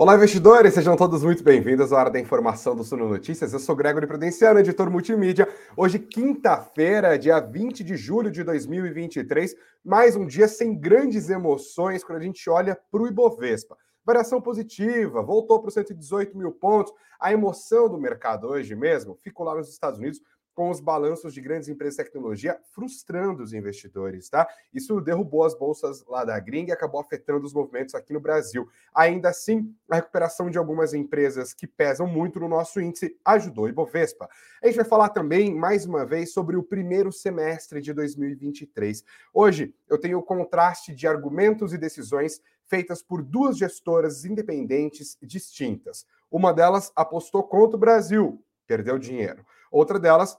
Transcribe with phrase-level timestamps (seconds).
[0.00, 3.52] Olá, investidores, sejam todos muito bem-vindos à Hora da Informação do Suno Notícias.
[3.52, 5.46] Eu sou Gregory Prudenciano, editor multimídia.
[5.76, 12.16] Hoje, quinta-feira, dia 20 de julho de 2023, mais um dia sem grandes emoções quando
[12.16, 13.76] a gente olha para o Ibovespa.
[14.02, 16.94] Variação positiva, voltou para os 118 mil pontos.
[17.20, 20.18] A emoção do mercado hoje mesmo ficou lá nos Estados Unidos
[20.60, 24.46] com os balanços de grandes empresas de tecnologia frustrando os investidores, tá?
[24.74, 28.68] Isso derrubou as bolsas lá da gringa e acabou afetando os movimentos aqui no Brasil.
[28.94, 33.68] Ainda assim, a recuperação de algumas empresas que pesam muito no nosso índice ajudou o
[33.70, 34.28] Ibovespa.
[34.62, 39.02] A gente vai falar também, mais uma vez, sobre o primeiro semestre de 2023.
[39.32, 46.04] Hoje, eu tenho o contraste de argumentos e decisões feitas por duas gestoras independentes distintas.
[46.30, 49.42] Uma delas apostou contra o Brasil, perdeu dinheiro.
[49.70, 50.36] Outra delas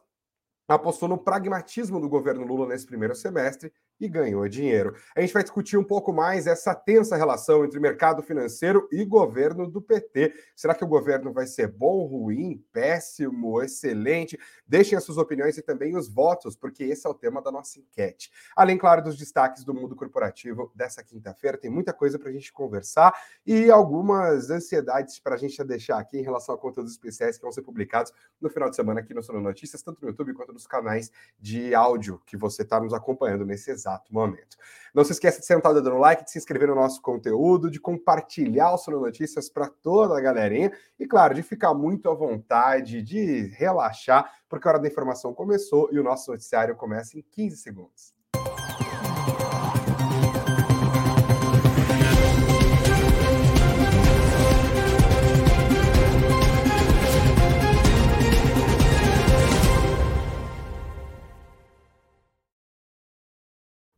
[0.75, 4.95] apostou no pragmatismo do governo Lula nesse primeiro semestre e ganhou dinheiro.
[5.15, 9.69] A gente vai discutir um pouco mais essa tensa relação entre mercado financeiro e governo
[9.69, 10.33] do PT.
[10.55, 14.39] Será que o governo vai ser bom, ruim, péssimo, excelente?
[14.65, 17.79] Deixem as suas opiniões e também os votos, porque esse é o tema da nossa
[17.79, 18.31] enquete.
[18.55, 22.51] Além, claro, dos destaques do mundo corporativo dessa quinta-feira, tem muita coisa para a gente
[22.51, 23.13] conversar
[23.45, 27.51] e algumas ansiedades para a gente deixar aqui em relação a conteúdos especiais que vão
[27.51, 30.65] ser publicados no final de semana aqui no Sono Notícias, tanto no YouTube quanto nos
[30.65, 34.57] canais de áudio que você está nos acompanhando nesse exato exato momento.
[34.93, 38.73] Não se esqueça de sentar dando like, de se inscrever no nosso conteúdo, de compartilhar
[38.73, 43.47] o Sono Notícias para toda a galerinha e, claro, de ficar muito à vontade, de
[43.55, 48.20] relaxar, porque a hora da informação começou e o nosso noticiário começa em 15 segundos.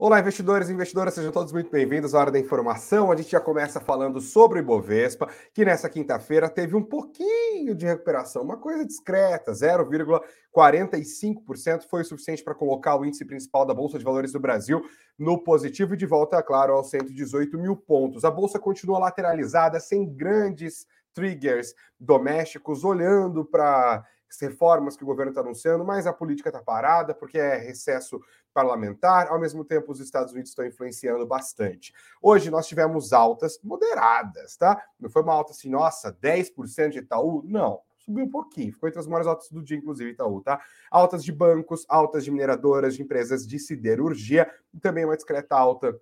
[0.06, 3.10] Olá, investidores e investidoras, sejam todos muito bem-vindos à Hora da Informação.
[3.10, 7.86] A gente já começa falando sobre o Ibovespa, que nessa quinta-feira teve um pouquinho de
[7.86, 13.98] recuperação, uma coisa discreta, 0,45% foi o suficiente para colocar o índice principal da Bolsa
[13.98, 14.84] de Valores do Brasil
[15.18, 18.26] no positivo e de volta, claro, aos 118 mil pontos.
[18.26, 24.04] A Bolsa continua lateralizada, sem grandes triggers domésticos, olhando para
[24.40, 28.22] reformas que o governo está anunciando, mas a política está parada porque é recesso
[28.54, 29.28] parlamentar.
[29.28, 31.94] Ao mesmo tempo, os Estados Unidos estão influenciando bastante.
[32.22, 34.82] Hoje nós tivemos altas moderadas, tá?
[35.00, 37.44] Não foi uma alta assim, nossa, 10% de Itaú?
[37.46, 37.82] Não.
[37.98, 40.62] Subiu um pouquinho, ficou entre as maiores altas do dia, inclusive Itaú, tá?
[40.92, 45.98] Altas de bancos, altas de mineradoras, de empresas de siderurgia e também uma discreta alta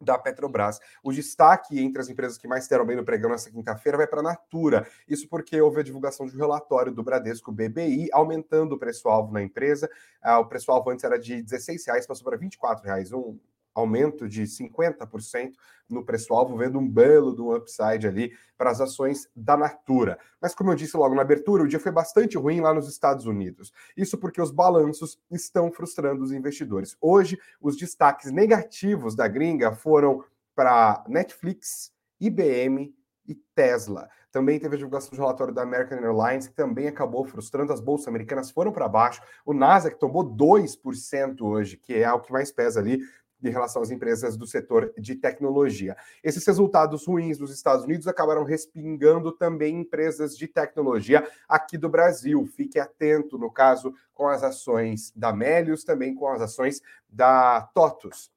[0.00, 0.80] da Petrobras.
[1.02, 4.20] O destaque entre as empresas que mais deram bem no pregão nessa quinta-feira vai para
[4.20, 4.86] a Natura.
[5.08, 9.42] Isso porque houve a divulgação de um relatório do Bradesco BBI aumentando o preço-alvo na
[9.42, 9.90] empresa.
[10.22, 13.12] Ah, o preço-alvo antes era de R$16,00, passou para R$24,00.
[13.12, 13.38] Um
[13.74, 15.52] aumento de 50%
[15.88, 20.18] no preço-alvo, vendo um belo do upside ali para as ações da Natura.
[20.40, 23.26] Mas, como eu disse logo na abertura, o dia foi bastante ruim lá nos Estados
[23.26, 23.72] Unidos.
[23.96, 26.96] Isso porque os balanços estão frustrando os investidores.
[27.00, 32.94] Hoje, os destaques negativos da gringa foram para Netflix, IBM
[33.26, 34.08] e Tesla.
[34.30, 37.72] Também teve a divulgação do relatório da American Airlines, que também acabou frustrando.
[37.72, 39.20] As bolsas americanas foram para baixo.
[39.44, 43.00] O Nasdaq tomou 2% hoje, que é o que mais pesa ali
[43.42, 45.96] em relação às empresas do setor de tecnologia.
[46.22, 52.46] Esses resultados ruins dos Estados Unidos acabaram respingando também empresas de tecnologia aqui do Brasil.
[52.46, 58.30] Fique atento, no caso, com as ações da Melius, também com as ações da TOTUS.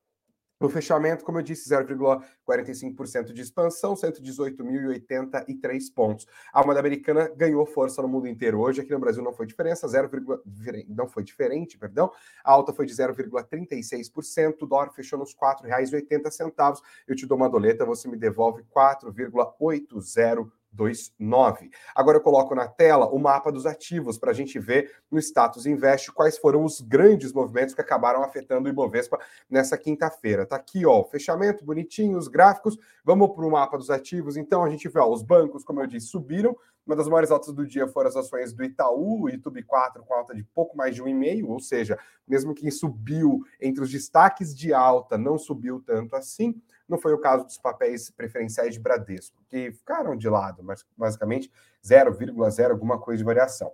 [0.60, 6.26] No fechamento, como eu disse, 0,45% de expansão, 118.083 pontos.
[6.54, 9.88] A moeda americana ganhou força no mundo inteiro hoje, aqui no Brasil não foi diferença,
[9.88, 10.10] 0,
[10.88, 12.10] não foi diferente, perdão.
[12.44, 16.82] A alta foi de 0,36%, o dólar fechou nos R$ 4,80.
[17.08, 21.70] Eu te dou uma doleta, você me devolve 4,80 29.
[21.96, 25.66] Agora eu coloco na tela o mapa dos ativos para a gente ver no status
[25.66, 29.20] invest quais foram os grandes movimentos que acabaram afetando o Ibovespa
[29.50, 30.46] nessa quinta-feira.
[30.46, 32.78] Tá aqui, ó, o fechamento bonitinho, os gráficos.
[33.04, 34.36] Vamos para o mapa dos ativos.
[34.36, 36.56] Então a gente vê, ó, os bancos, como eu disse, subiram.
[36.86, 40.36] Uma das maiores altas do dia foram as ações do Itaú, YouTube 4 com alta
[40.36, 44.54] de pouco mais de um e meio, ou seja, mesmo quem subiu entre os destaques
[44.54, 46.62] de alta não subiu tanto assim.
[46.94, 51.52] Não foi o caso dos papéis preferenciais de Bradesco, que ficaram de lado, mas basicamente
[51.84, 53.74] 0,0 alguma coisa de variação.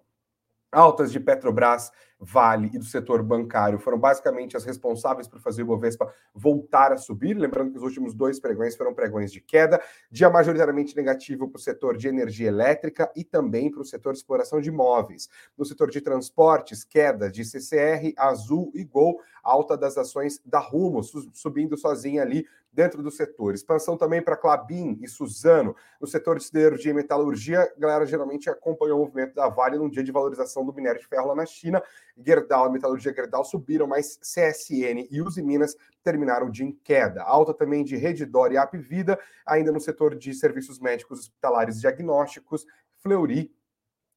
[0.72, 5.66] Altas de Petrobras, Vale e do setor bancário foram basicamente as responsáveis por fazer o
[5.66, 7.34] Ibovespa voltar a subir.
[7.34, 9.82] Lembrando que os últimos dois pregões foram pregões de queda,
[10.12, 14.20] dia majoritariamente negativo para o setor de energia elétrica e também para o setor de
[14.20, 15.30] exploração de imóveis.
[15.58, 21.02] No setor de transportes, queda de CCR, Azul e Gol, alta das ações da Rumo,
[21.34, 22.46] subindo sozinha ali
[22.80, 23.54] dentro do setor.
[23.54, 25.76] Expansão também para Clabin e Suzano.
[26.00, 29.90] No setor de siderurgia e metalurgia, a galera geralmente acompanhou o movimento da Vale num
[29.90, 31.84] dia de valorização do minério de ferro lá na China.
[32.18, 37.22] Gerdau, metalurgia Gerdau subiram, mas CSN e Uzi Minas terminaram dia em queda.
[37.22, 42.66] Alta também de Redditor e Apvida, ainda no setor de serviços médicos hospitalares e diagnósticos.
[43.04, 43.52] Fleury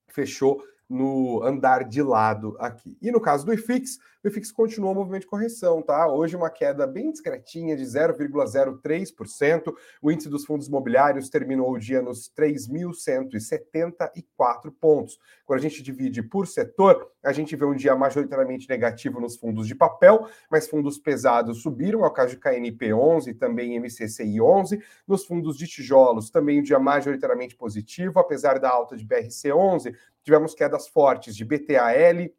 [0.06, 0.62] fechou
[0.92, 2.98] no andar de lado aqui.
[3.00, 6.06] E no caso do IFIX, o IFIX continuou o movimento de correção, tá?
[6.06, 9.74] Hoje uma queda bem discretinha de 0,03%.
[10.02, 15.18] O índice dos fundos imobiliários terminou o dia nos 3.174 pontos.
[15.46, 19.66] Quando a gente divide por setor, a gente vê um dia majoritariamente negativo nos fundos
[19.66, 24.82] de papel, mas fundos pesados subiram, ao caso de KNP 11 também MCCI 11.
[25.06, 29.94] Nos fundos de tijolos, também um dia majoritariamente positivo, apesar da alta de BRC 11,
[30.22, 32.30] tivemos quedas fortes de BTAL,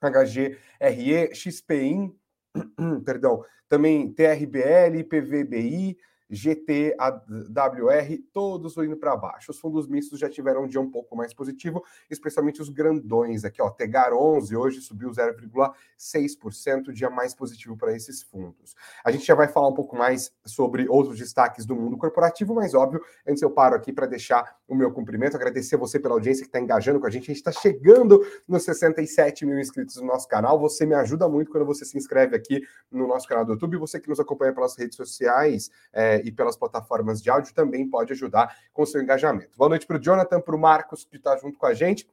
[0.00, 2.16] HGRE, XPIN,
[3.04, 5.96] perdão, também TRBL, PVBI,
[6.30, 9.50] GTAWR, todos indo para baixo.
[9.50, 13.62] Os fundos mistos já tiveram um dia um pouco mais positivo, especialmente os grandões aqui,
[13.62, 13.70] ó.
[13.70, 18.74] Tegar 11 hoje subiu 0,6%, dia mais positivo para esses fundos.
[19.04, 22.74] A gente já vai falar um pouco mais sobre outros destaques do mundo corporativo, mas
[22.74, 26.48] óbvio, antes eu paro aqui para deixar o meu cumprimento, agradecer você pela audiência que
[26.48, 27.24] está engajando com a gente.
[27.24, 30.58] A gente está chegando nos 67 mil inscritos no nosso canal.
[30.60, 33.78] Você me ajuda muito quando você se inscreve aqui no nosso canal do YouTube.
[33.78, 35.70] Você que nos acompanha pelas redes sociais.
[35.92, 39.56] É, e pelas plataformas de áudio também pode ajudar com seu engajamento.
[39.56, 42.08] Boa noite para o Jonathan, para o Marcos, que está junto com a gente.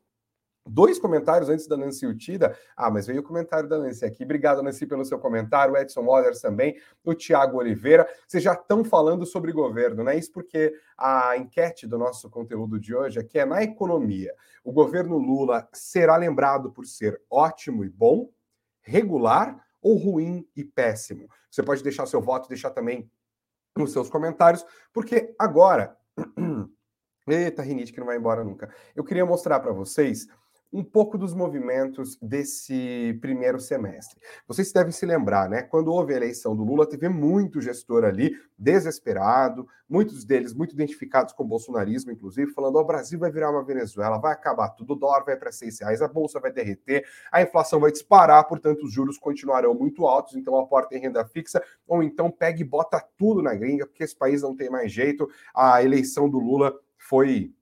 [0.67, 2.57] Dois comentários antes da Nancy Utida.
[2.75, 4.23] Ah, mas veio o comentário da Nancy aqui.
[4.23, 5.75] Obrigado, Nancy, pelo seu comentário.
[5.75, 6.75] O Edson Mollers também.
[7.03, 8.09] O Tiago Oliveira.
[8.27, 10.31] Vocês já estão falando sobre governo, não é isso?
[10.31, 14.33] Porque a enquete do nosso conteúdo de hoje aqui é na economia.
[14.63, 18.27] O governo Lula será lembrado por ser ótimo e bom,
[18.81, 21.29] regular ou ruim e péssimo?
[21.51, 23.07] Você pode deixar seu voto, deixar também
[23.77, 25.97] nos seus comentários, porque agora.
[27.27, 28.73] Eita, rinite que não vai embora nunca.
[28.95, 30.27] Eu queria mostrar para vocês
[30.71, 34.19] um pouco dos movimentos desse primeiro semestre.
[34.47, 35.61] Vocês devem se lembrar, né?
[35.61, 41.33] Quando houve a eleição do Lula, teve muito gestor ali desesperado, muitos deles muito identificados
[41.33, 44.93] com o bolsonarismo, inclusive, falando: oh, o Brasil vai virar uma Venezuela, vai acabar tudo,
[44.93, 48.83] o dólar vai para seis reais, a bolsa vai derreter, a inflação vai disparar, portanto,
[48.83, 53.03] os juros continuarão muito altos, então aporta em renda fixa, ou então pega e bota
[53.17, 55.29] tudo na gringa, porque esse país não tem mais jeito.
[55.53, 57.53] A eleição do Lula foi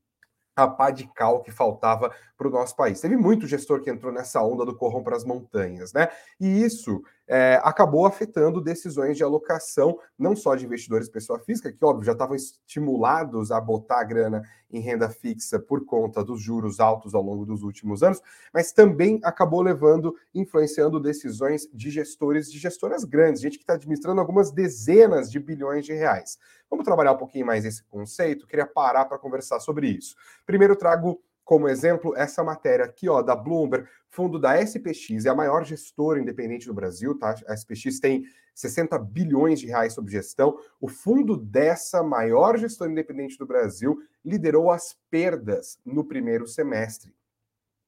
[0.55, 2.13] a pá de cal que faltava
[2.49, 2.99] para o nosso país.
[2.99, 6.09] Teve muito gestor que entrou nessa onda do corram para as montanhas, né?
[6.39, 11.83] E isso é, acabou afetando decisões de alocação, não só de investidores pessoa física, que,
[11.85, 17.13] óbvio, já estavam estimulados a botar grana em renda fixa por conta dos juros altos
[17.13, 18.21] ao longo dos últimos anos,
[18.53, 24.19] mas também acabou levando, influenciando decisões de gestores, de gestoras grandes, gente que está administrando
[24.19, 26.37] algumas dezenas de bilhões de reais.
[26.69, 28.47] Vamos trabalhar um pouquinho mais esse conceito?
[28.47, 30.15] Queria parar para conversar sobre isso.
[30.45, 31.21] Primeiro, trago
[31.53, 36.19] como exemplo essa matéria aqui, ó, da Bloomberg, fundo da SPX, é a maior gestora
[36.19, 37.35] independente do Brasil, tá?
[37.47, 38.23] A SPX tem
[38.55, 40.57] 60 bilhões de reais sob gestão.
[40.81, 47.13] O fundo dessa maior gestora independente do Brasil liderou as perdas no primeiro semestre.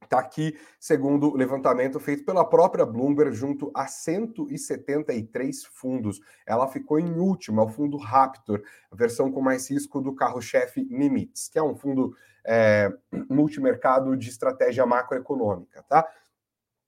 [0.05, 6.21] Está aqui, segundo o levantamento feito pela própria Bloomberg, junto a 173 fundos.
[6.45, 10.85] Ela ficou em último, é o fundo Raptor, a versão com mais risco do carro-chefe
[10.89, 12.15] Nimitz, que é um fundo
[12.45, 12.91] é,
[13.29, 16.07] multimercado de estratégia macroeconômica, tá?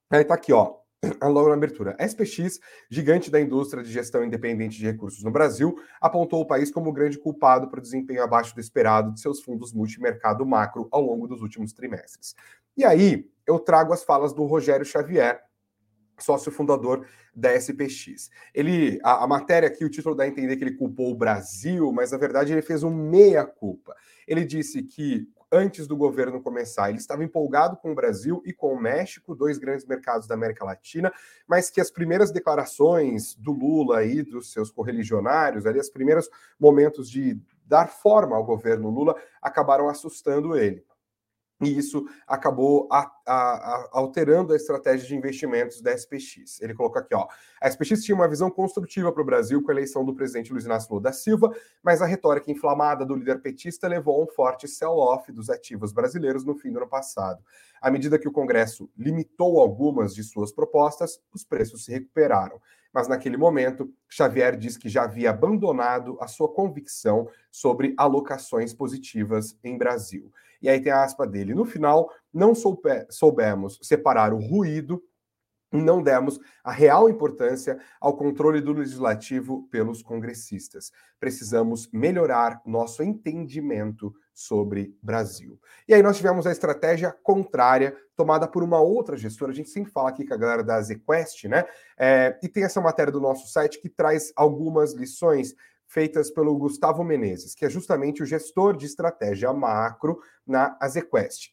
[0.10, 0.78] Aí tá aqui, ó,
[1.22, 1.96] logo na abertura.
[2.00, 6.90] SPX, gigante da indústria de gestão independente de recursos no Brasil, apontou o país como
[6.90, 11.02] o grande culpado para o desempenho abaixo do esperado de seus fundos multimercado macro ao
[11.02, 12.36] longo dos últimos trimestres.
[12.76, 15.42] E aí, eu trago as falas do Rogério Xavier,
[16.20, 18.30] sócio fundador da SPX.
[18.54, 21.92] Ele, a, a, matéria aqui, o título dá a entender que ele culpou o Brasil,
[21.92, 23.96] mas na verdade ele fez um meia-culpa.
[24.28, 28.74] Ele disse que antes do governo começar, ele estava empolgado com o Brasil e com
[28.74, 31.12] o México, dois grandes mercados da América Latina,
[31.48, 37.10] mas que as primeiras declarações do Lula e dos seus correligionários, ali, os primeiros momentos
[37.10, 40.86] de dar forma ao governo Lula, acabaram assustando ele.
[41.62, 42.88] E isso acabou
[43.28, 46.62] a, a, alterando a estratégia de investimentos da SPX.
[46.62, 47.28] Ele colocou aqui, ó,
[47.62, 50.66] a SPX tinha uma visão construtiva para o Brasil com a eleição do presidente Luiz
[50.66, 51.54] Inácio Lula da Silva,
[51.84, 56.46] mas a retórica inflamada do líder petista levou a um forte sell-off dos ativos brasileiros
[56.46, 57.44] no fim do ano passado.
[57.82, 62.60] À medida que o Congresso limitou algumas de suas propostas, os preços se recuperaram.
[62.94, 69.56] Mas naquele momento, Xavier diz que já havia abandonado a sua convicção sobre alocações positivas
[69.64, 70.32] em Brasil.
[70.62, 71.54] E aí tem a aspa dele.
[71.54, 75.02] No final, não soube, soubemos separar o ruído
[75.72, 80.92] não demos a real importância ao controle do legislativo pelos congressistas.
[81.20, 85.60] Precisamos melhorar nosso entendimento sobre Brasil.
[85.88, 89.52] E aí nós tivemos a estratégia contrária tomada por uma outra gestora.
[89.52, 91.66] A gente sempre fala aqui com a galera da ZQuest, né?
[91.98, 95.54] É, e tem essa matéria do nosso site que traz algumas lições
[95.86, 101.50] feitas pelo Gustavo Menezes, que é justamente o gestor de estratégia macro na Azequest.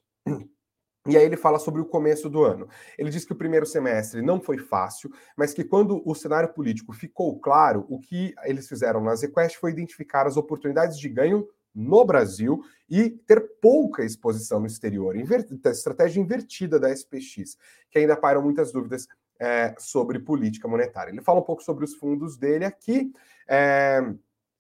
[1.07, 2.67] E aí ele fala sobre o começo do ano.
[2.97, 6.95] Ele diz que o primeiro semestre não foi fácil, mas que quando o cenário político
[6.95, 12.05] ficou claro, o que eles fizeram na Zequest foi identificar as oportunidades de ganho no
[12.07, 15.15] Brasil e ter pouca exposição no exterior.
[15.15, 17.59] Inver estratégia invertida da SPX,
[17.91, 19.07] que ainda pairam muitas dúvidas
[19.39, 21.11] é, sobre política monetária.
[21.11, 23.13] Ele fala um pouco sobre os fundos dele aqui,
[23.47, 24.01] é,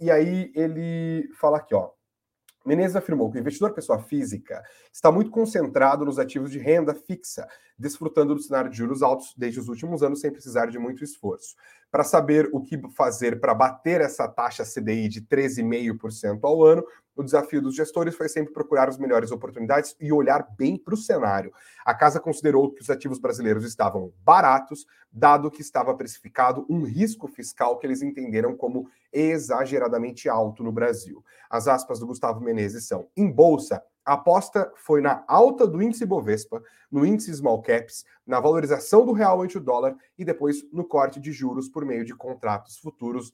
[0.00, 1.90] e aí ele fala aqui, ó.
[2.64, 7.46] Menezes afirmou que o investidor pessoa física está muito concentrado nos ativos de renda fixa,
[7.78, 11.54] desfrutando do cenário de juros altos desde os últimos anos sem precisar de muito esforço.
[11.90, 16.82] Para saber o que fazer para bater essa taxa CDI de 13,5% ao ano,
[17.16, 20.96] o desafio dos gestores foi sempre procurar as melhores oportunidades e olhar bem para o
[20.96, 21.52] cenário.
[21.84, 27.28] A casa considerou que os ativos brasileiros estavam baratos, dado que estava precificado um risco
[27.28, 31.24] fiscal que eles entenderam como exageradamente alto no Brasil.
[31.48, 36.04] As aspas do Gustavo Menezes são: em bolsa, a aposta foi na alta do índice
[36.04, 40.84] Bovespa, no índice Small Caps, na valorização do real ante o dólar e depois no
[40.84, 43.32] corte de juros por meio de contratos futuros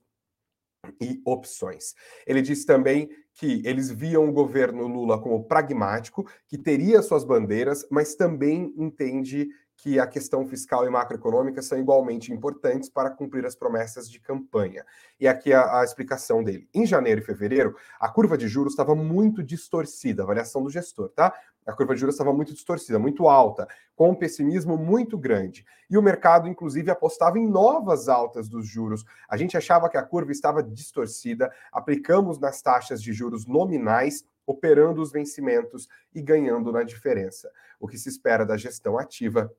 [1.00, 1.94] e opções.
[2.26, 3.10] Ele disse também
[3.40, 9.48] que eles viam o governo Lula como pragmático, que teria suas bandeiras, mas também entende
[9.78, 14.84] que a questão fiscal e macroeconômica são igualmente importantes para cumprir as promessas de campanha.
[15.18, 16.68] E aqui a, a, explicação dele.
[16.74, 21.32] Em janeiro e fevereiro, a curva de juros estava muito distorcida, avaliação do gestor, tá?
[21.66, 25.64] A curva de juros estava muito distorcida, muito alta, com um pessimismo muito grande.
[25.88, 29.04] E o mercado, inclusive, apostava em novas altas dos juros.
[29.28, 35.00] A gente achava que a curva estava distorcida, aplicamos nas taxas de juros nominais operando
[35.00, 37.50] os vencimentos e ganhando na diferença.
[37.78, 39.52] O que se espera da gestão ativa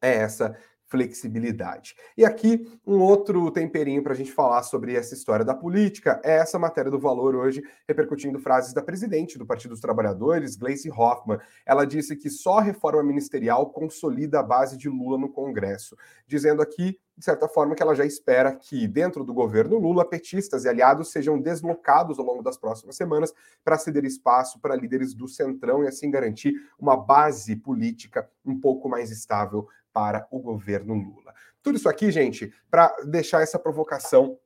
[0.00, 0.56] é essa
[0.94, 1.96] flexibilidade.
[2.16, 6.36] E aqui, um outro temperinho para a gente falar sobre essa história da política é
[6.36, 11.40] essa matéria do Valor hoje, repercutindo frases da presidente do Partido dos Trabalhadores, Gleice Hoffmann.
[11.66, 15.96] Ela disse que só a reforma ministerial consolida a base de Lula no Congresso,
[16.28, 20.64] dizendo aqui de certa forma, que ela já espera que, dentro do governo Lula, petistas
[20.64, 23.32] e aliados sejam deslocados ao longo das próximas semanas
[23.64, 28.88] para ceder espaço para líderes do Centrão e assim garantir uma base política um pouco
[28.88, 31.32] mais estável para o governo Lula.
[31.62, 34.38] Tudo isso aqui, gente, para deixar essa provocação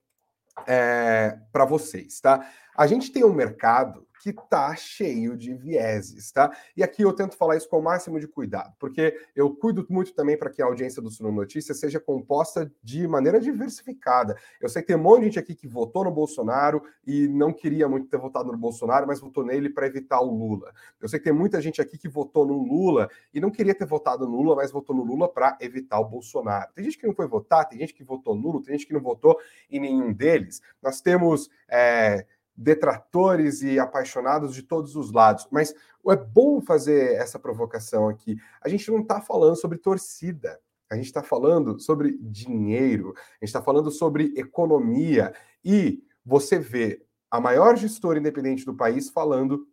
[0.67, 2.49] é, para vocês, tá?
[2.76, 6.51] A gente tem um mercado que tá cheio de vieses, tá?
[6.77, 10.15] E aqui eu tento falar isso com o máximo de cuidado, porque eu cuido muito
[10.15, 14.37] também para que a audiência do Suno Notícias seja composta de maneira diversificada.
[14.61, 17.53] Eu sei que tem um monte de gente aqui que votou no Bolsonaro e não
[17.53, 20.73] queria muito ter votado no Bolsonaro, mas votou nele para evitar o Lula.
[21.01, 23.87] Eu sei que tem muita gente aqui que votou no Lula e não queria ter
[23.87, 26.73] votado no Lula, mas votou no Lula para evitar o Bolsonaro.
[26.75, 29.01] Tem gente que não foi votar, tem gente que votou nulo, tem gente que não
[29.01, 29.39] votou
[29.71, 30.61] em nenhum deles.
[30.83, 31.49] Nós temos.
[31.69, 32.27] É,
[32.59, 35.73] detratores e apaixonados de todos os lados, mas
[36.09, 38.37] é bom fazer essa provocação aqui.
[38.61, 40.59] A gente não está falando sobre torcida,
[40.91, 45.33] a gente está falando sobre dinheiro, a gente está falando sobre economia.
[45.65, 47.00] E você vê
[47.31, 49.67] a maior gestora independente do país falando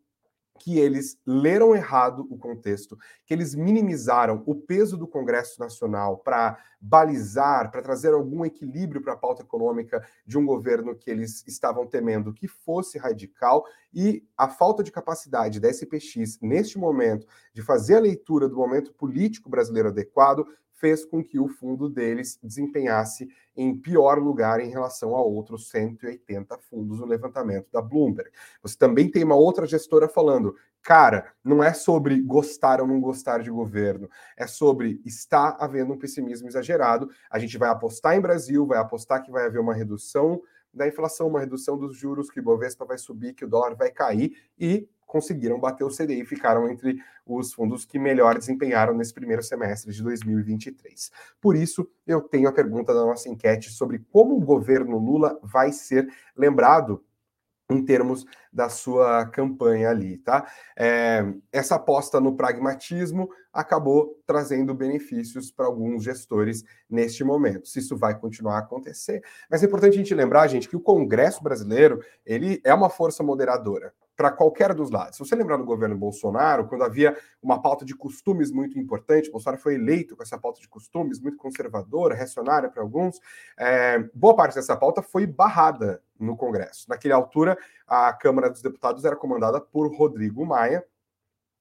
[0.57, 6.57] que eles leram errado o contexto, que eles minimizaram o peso do Congresso Nacional para
[6.79, 11.85] balizar, para trazer algum equilíbrio para a pauta econômica de um governo que eles estavam
[11.85, 17.95] temendo que fosse radical e a falta de capacidade da SPX neste momento de fazer
[17.95, 23.75] a leitura do momento político brasileiro adequado fez com que o fundo deles desempenhasse em
[23.75, 28.29] pior lugar em relação a outros 180 fundos no levantamento da Bloomberg.
[28.61, 33.41] Você também tem uma outra gestora falando, cara, não é sobre gostar ou não gostar
[33.41, 37.09] de governo, é sobre está havendo um pessimismo exagerado.
[37.29, 40.41] A gente vai apostar em Brasil, vai apostar que vai haver uma redução
[40.73, 43.89] da inflação, uma redução dos juros, que o Bovespa vai subir, que o dólar vai
[43.89, 49.13] cair e conseguiram bater o CDI e ficaram entre os fundos que melhor desempenharam nesse
[49.13, 51.09] primeiro semestre de 2023.
[51.39, 55.71] Por isso, eu tenho a pergunta da nossa enquete sobre como o governo Lula vai
[55.71, 56.05] ser
[56.35, 57.01] lembrado
[57.69, 60.51] em termos da sua campanha ali, tá?
[60.77, 67.69] É, essa aposta no pragmatismo acabou trazendo benefícios para alguns gestores neste momento.
[67.69, 70.81] Se isso vai continuar a acontecer, mas é importante a gente lembrar, gente, que o
[70.81, 73.93] Congresso brasileiro ele é uma força moderadora.
[74.15, 75.17] Para qualquer dos lados.
[75.17, 79.61] Se você lembrar do governo Bolsonaro, quando havia uma pauta de costumes muito importante, Bolsonaro
[79.61, 83.19] foi eleito com essa pauta de costumes muito conservadora, reacionária para alguns,
[83.57, 86.85] é, boa parte dessa pauta foi barrada no Congresso.
[86.87, 87.57] Naquela altura,
[87.87, 90.85] a Câmara dos Deputados era comandada por Rodrigo Maia,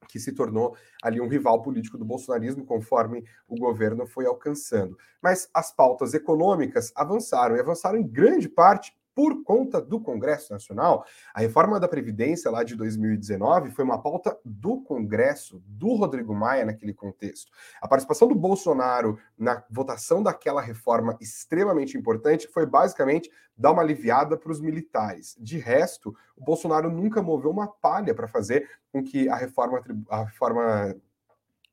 [0.07, 4.97] que se tornou ali um rival político do bolsonarismo conforme o governo foi alcançando.
[5.21, 11.05] Mas as pautas econômicas avançaram e avançaram em grande parte por conta do Congresso Nacional.
[11.33, 16.65] A reforma da Previdência lá de 2019 foi uma pauta do Congresso, do Rodrigo Maia
[16.65, 17.53] naquele contexto.
[17.81, 24.37] A participação do Bolsonaro na votação daquela reforma extremamente importante foi basicamente dar uma aliviada
[24.37, 25.37] para os militares.
[25.39, 30.25] De resto, o Bolsonaro nunca moveu uma palha para fazer com que a reforma, a
[30.25, 30.97] reforma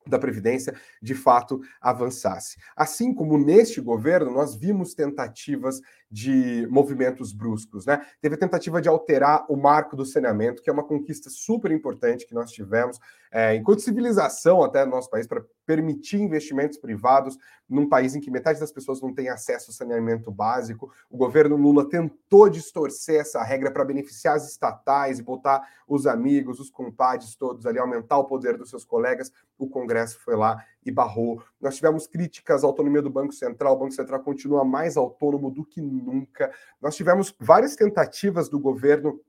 [0.06, 2.58] da Previdência de fato avançasse.
[2.76, 8.06] Assim como neste governo, nós vimos tentativas de movimentos bruscos, né?
[8.20, 12.26] Teve a tentativa de alterar o marco do saneamento, que é uma conquista super importante
[12.26, 13.00] que nós tivemos
[13.32, 17.38] é, enquanto civilização até no nosso país, para permitir investimentos privados
[17.70, 20.92] num país em que metade das pessoas não tem acesso ao saneamento básico.
[21.10, 26.60] O governo Lula tentou distorcer essa regra para beneficiar as estatais e botar os amigos,
[26.60, 29.32] os compadres todos ali, aumentar o poder dos seus colegas.
[29.58, 31.42] O Congresso foi lá e barrou.
[31.62, 35.64] Nós tivemos críticas à autonomia do Banco Central, o Banco Central continua mais autônomo do
[35.64, 36.52] que nunca.
[36.82, 39.22] Nós tivemos várias tentativas do governo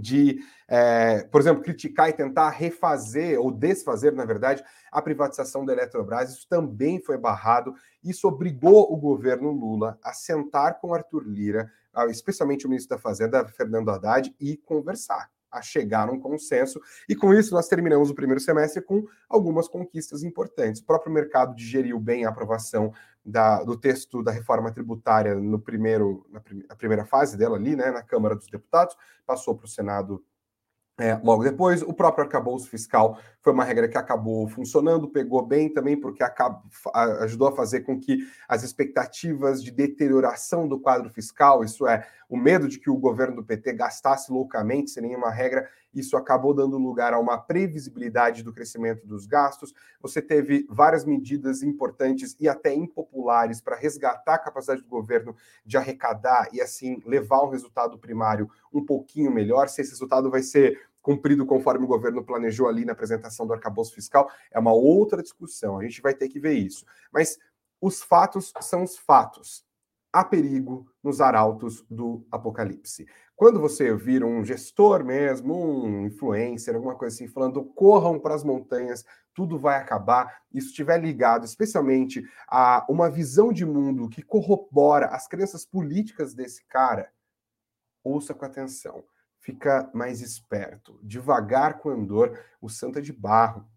[0.00, 5.72] de, é, por exemplo, criticar e tentar refazer ou desfazer, na verdade, a privatização da
[5.72, 6.30] Eletrobras.
[6.30, 7.74] Isso também foi barrado.
[8.02, 11.70] Isso obrigou o governo Lula a sentar com Arthur Lira,
[12.08, 16.80] especialmente o ministro da Fazenda, Fernando Haddad, e conversar a chegar a um consenso.
[17.08, 20.82] E com isso, nós terminamos o primeiro semestre com algumas conquistas importantes.
[20.82, 22.92] O próprio mercado digeriu bem a aprovação
[23.24, 27.90] da, do texto da reforma tributária no primeiro, na, prim, primeira fase dela ali, né,
[27.90, 30.22] na Câmara dos Deputados, passou para o Senado
[30.98, 35.68] é, logo depois, o próprio arcabouço fiscal foi uma regra que acabou funcionando, pegou bem
[35.68, 36.62] também, porque acabou,
[37.20, 42.38] ajudou a fazer com que as expectativas de deterioração do quadro fiscal, isso é, o
[42.38, 46.78] medo de que o governo do PT gastasse loucamente sem nenhuma regra, isso acabou dando
[46.78, 49.74] lugar a uma previsibilidade do crescimento dos gastos.
[50.00, 55.76] Você teve várias medidas importantes e até impopulares para resgatar a capacidade do governo de
[55.76, 59.68] arrecadar e, assim, levar um resultado primário um pouquinho melhor.
[59.68, 63.94] Se esse resultado vai ser cumprido conforme o governo planejou ali na apresentação do arcabouço
[63.94, 65.78] fiscal, é uma outra discussão.
[65.78, 66.86] A gente vai ter que ver isso.
[67.12, 67.38] Mas
[67.78, 69.62] os fatos são os fatos.
[70.10, 73.06] Há perigo nos arautos do apocalipse.
[73.36, 78.42] Quando você vir um gestor mesmo, um influencer, alguma coisa assim, falando corram para as
[78.42, 85.08] montanhas, tudo vai acabar, isso estiver ligado especialmente a uma visão de mundo que corrobora
[85.08, 87.12] as crenças políticas desse cara,
[88.02, 89.04] ouça com atenção
[89.44, 90.98] fica mais esperto.
[91.02, 93.68] Devagar com andor, o santo é de barro.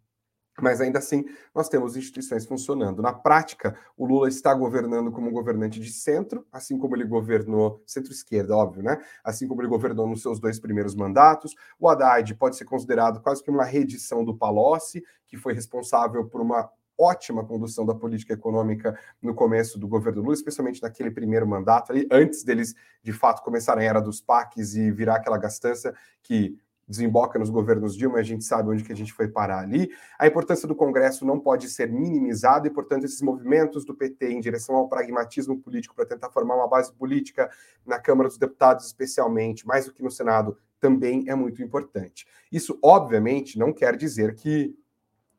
[0.59, 3.01] Mas ainda assim, nós temos instituições funcionando.
[3.01, 8.55] Na prática, o Lula está governando como governante de centro, assim como ele governou centro-esquerda,
[8.55, 8.97] óbvio, né?
[9.23, 11.53] Assim como ele governou nos seus dois primeiros mandatos.
[11.77, 16.41] O Haddad pode ser considerado quase que uma reedição do Palocci, que foi responsável por
[16.41, 21.91] uma ótima condução da política econômica no começo do governo Lula, especialmente naquele primeiro mandato
[21.91, 26.57] ali, antes deles de fato começarem a era dos PACs e virar aquela gastança que
[26.87, 29.89] desemboca nos governos Dilma, a gente sabe onde que a gente foi parar ali.
[30.17, 34.39] A importância do Congresso não pode ser minimizada e, portanto, esses movimentos do PT em
[34.39, 37.49] direção ao pragmatismo político para tentar formar uma base política
[37.85, 42.25] na Câmara dos Deputados, especialmente, mais do que no Senado, também é muito importante.
[42.51, 44.73] Isso, obviamente, não quer dizer que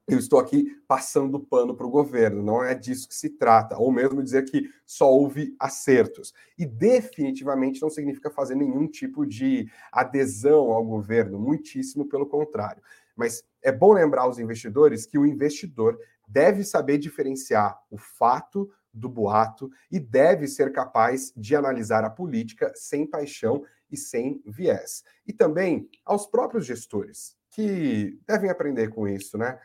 [0.08, 3.92] eu estou aqui passando pano para o governo, não é disso que se trata, ou
[3.92, 6.32] mesmo dizer que só houve acertos.
[6.56, 12.82] E definitivamente não significa fazer nenhum tipo de adesão ao governo, muitíssimo pelo contrário.
[13.14, 19.10] Mas é bom lembrar aos investidores que o investidor deve saber diferenciar o fato do
[19.10, 25.04] boato e deve ser capaz de analisar a política sem paixão e sem viés.
[25.26, 29.58] E também aos próprios gestores, que devem aprender com isso, né?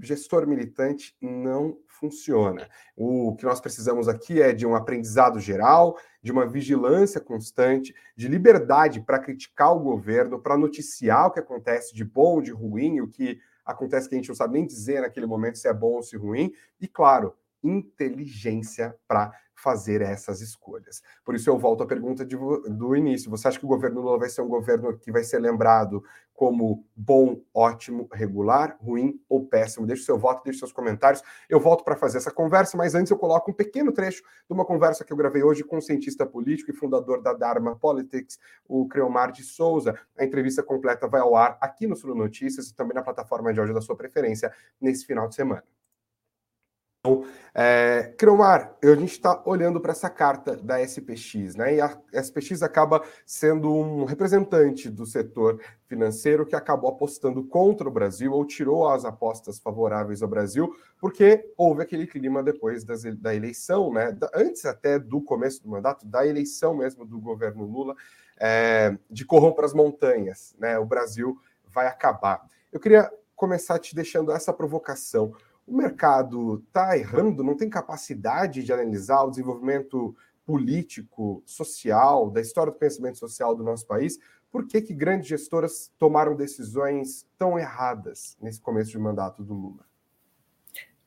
[0.00, 2.68] Gestor militante não funciona.
[2.96, 8.28] O que nós precisamos aqui é de um aprendizado geral, de uma vigilância constante, de
[8.28, 13.08] liberdade para criticar o governo, para noticiar o que acontece de bom, de ruim, o
[13.08, 16.02] que acontece que a gente não sabe nem dizer naquele momento se é bom ou
[16.02, 19.32] se é ruim, e claro, inteligência para
[19.64, 21.02] fazer essas escolhas.
[21.24, 23.30] Por isso eu volto à pergunta de, do início.
[23.30, 26.84] Você acha que o governo Lula vai ser um governo que vai ser lembrado como
[26.94, 29.86] bom, ótimo, regular, ruim ou péssimo?
[29.86, 31.22] Deixe seu voto, deixe seus comentários.
[31.48, 34.66] Eu volto para fazer essa conversa, mas antes eu coloco um pequeno trecho de uma
[34.66, 38.86] conversa que eu gravei hoje com um cientista político e fundador da Dharma Politics, o
[38.86, 39.98] Creomar de Souza.
[40.18, 43.60] A entrevista completa vai ao ar aqui no Sul Notícias e também na plataforma de
[43.60, 45.64] áudio da sua preferência nesse final de semana.
[47.06, 47.22] Então,
[47.54, 51.74] é, Cromar, a gente está olhando para essa carta da SPX, né?
[51.74, 57.90] E a SPX acaba sendo um representante do setor financeiro que acabou apostando contra o
[57.90, 63.34] Brasil ou tirou as apostas favoráveis ao Brasil, porque houve aquele clima depois das, da
[63.34, 64.10] eleição, né?
[64.10, 67.94] Da, antes até do começo do mandato, da eleição mesmo do governo Lula,
[68.40, 70.78] é, de corromper as montanhas, né?
[70.78, 72.40] O Brasil vai acabar.
[72.72, 75.34] Eu queria começar te deixando essa provocação
[75.66, 82.72] o mercado está errando, não tem capacidade de analisar o desenvolvimento político, social, da história
[82.72, 84.18] do pensamento social do nosso país,
[84.52, 89.84] por que, que grandes gestoras tomaram decisões tão erradas nesse começo de mandato do Lula?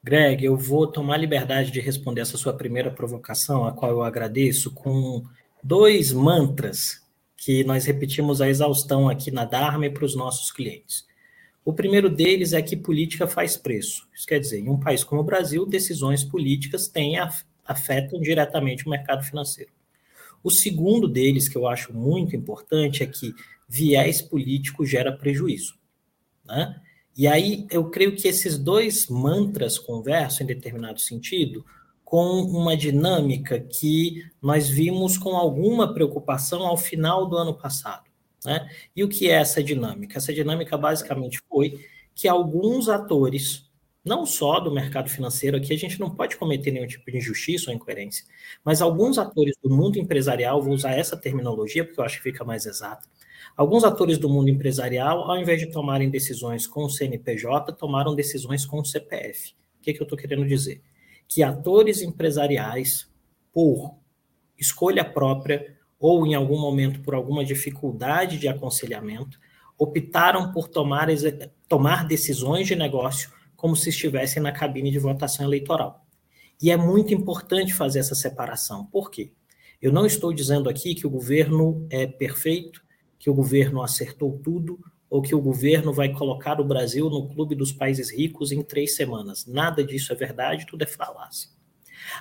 [0.03, 4.73] Greg, eu vou tomar liberdade de responder essa sua primeira provocação, a qual eu agradeço,
[4.73, 5.23] com
[5.63, 7.05] dois mantras
[7.37, 11.05] que nós repetimos a exaustão aqui na Dharma e para os nossos clientes.
[11.67, 14.07] O primeiro deles é que política faz preço.
[14.13, 17.17] Isso quer dizer, em um país como o Brasil, decisões políticas têm,
[17.65, 19.69] afetam diretamente o mercado financeiro.
[20.41, 23.33] O segundo deles, que eu acho muito importante, é que
[23.67, 25.77] viés político gera prejuízo.
[26.45, 26.79] Né?
[27.17, 31.65] E aí eu creio que esses dois mantras conversam em determinado sentido
[32.01, 38.06] com uma dinâmica que nós vimos com alguma preocupação ao final do ano passado.
[38.45, 38.69] Né?
[38.95, 40.17] E o que é essa dinâmica?
[40.17, 43.69] Essa dinâmica basicamente foi que alguns atores,
[44.03, 47.69] não só do mercado financeiro, aqui a gente não pode cometer nenhum tipo de injustiça
[47.69, 48.25] ou incoerência,
[48.63, 52.43] mas alguns atores do mundo empresarial, vou usar essa terminologia porque eu acho que fica
[52.43, 53.07] mais exato.
[53.55, 58.65] Alguns atores do mundo empresarial, ao invés de tomarem decisões com o CNPJ, tomaram decisões
[58.65, 59.53] com o CPF.
[59.79, 60.81] O que, que eu estou querendo dizer?
[61.27, 63.07] Que atores empresariais,
[63.51, 63.95] por
[64.57, 69.39] escolha própria, ou em algum momento por alguma dificuldade de aconselhamento,
[69.77, 71.07] optaram por tomar,
[71.67, 76.05] tomar decisões de negócio como se estivessem na cabine de votação eleitoral.
[76.61, 78.85] E é muito importante fazer essa separação.
[78.85, 79.31] Por quê?
[79.81, 82.81] Eu não estou dizendo aqui que o governo é perfeito,
[83.19, 84.79] que o governo acertou tudo,
[85.09, 88.95] ou que o governo vai colocar o Brasil no clube dos países ricos em três
[88.95, 89.45] semanas.
[89.45, 91.49] Nada disso é verdade, tudo é falácia.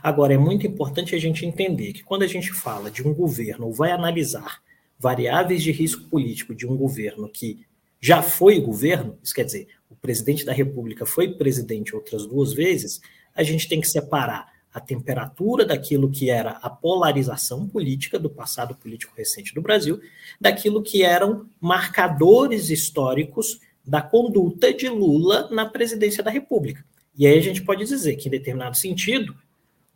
[0.03, 3.73] Agora, é muito importante a gente entender que quando a gente fala de um governo,
[3.73, 4.61] vai analisar
[4.99, 7.67] variáveis de risco político de um governo que
[8.01, 13.01] já foi governo, isso quer dizer, o presidente da República foi presidente outras duas vezes,
[13.35, 18.75] a gente tem que separar a temperatura daquilo que era a polarização política do passado
[18.77, 19.99] político recente do Brasil,
[20.39, 26.85] daquilo que eram marcadores históricos da conduta de Lula na presidência da República.
[27.17, 29.35] E aí a gente pode dizer que, em determinado sentido,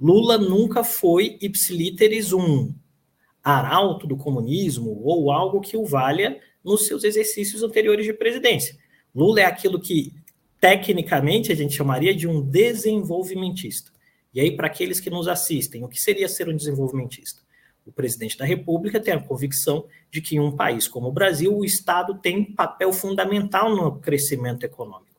[0.00, 2.72] Lula nunca foi ipsiliteris um
[3.44, 8.76] arauto do comunismo ou algo que o valha nos seus exercícios anteriores de presidência.
[9.14, 10.14] Lula é aquilo que,
[10.58, 13.90] tecnicamente, a gente chamaria de um desenvolvimentista.
[14.32, 17.42] E aí, para aqueles que nos assistem, o que seria ser um desenvolvimentista?
[17.84, 21.56] O presidente da República tem a convicção de que em um país como o Brasil,
[21.56, 25.10] o Estado tem papel fundamental no crescimento econômico.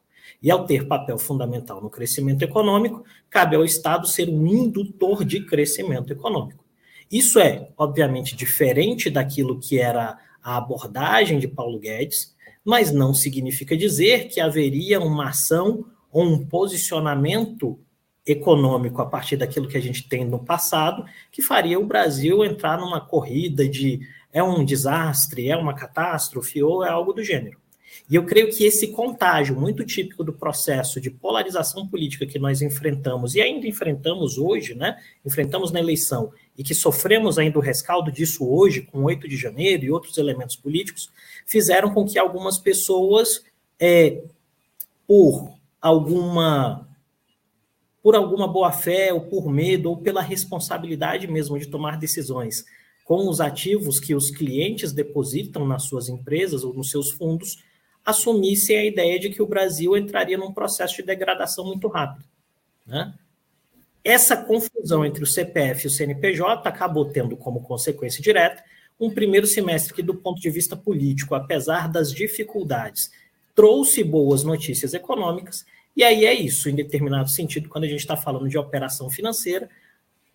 [0.42, 5.46] E ao ter papel fundamental no crescimento econômico, cabe ao Estado ser um indutor de
[5.46, 6.66] crescimento econômico.
[7.12, 13.78] Isso é, obviamente, diferente daquilo que era a abordagem de Paulo Guedes, mas não significa
[13.78, 17.80] dizer que haveria uma ação ou um posicionamento
[18.26, 22.78] econômico a partir daquilo que a gente tem no passado que faria o Brasil entrar
[22.78, 24.00] numa corrida de
[24.32, 27.61] é um desastre, é uma catástrofe ou é algo do gênero.
[28.12, 32.62] E eu creio que esse contágio, muito típico do processo de polarização política que nós
[32.62, 35.02] enfrentamos e ainda enfrentamos hoje, né?
[35.26, 39.86] Enfrentamos na eleição e que sofremos ainda o rescaldo disso hoje, com 8 de janeiro
[39.86, 41.10] e outros elementos políticos,
[41.46, 43.46] fizeram com que algumas pessoas,
[43.80, 44.22] é,
[45.08, 46.86] por alguma
[48.04, 52.66] por alguma boa fé ou por medo ou pela responsabilidade mesmo de tomar decisões
[53.06, 57.64] com os ativos que os clientes depositam nas suas empresas ou nos seus fundos,
[58.06, 62.26] assumissem a ideia de que o Brasil entraria num processo de degradação muito rápido.
[62.86, 63.14] Né?
[64.04, 68.64] Essa confusão entre o CPF e o CNPJ acabou tendo como consequência direta
[69.00, 73.12] um primeiro semestre que, do ponto de vista político, apesar das dificuldades,
[73.56, 78.16] trouxe boas notícias econômicas, e aí é isso, em determinado sentido, quando a gente está
[78.16, 79.70] falando de operação financeira,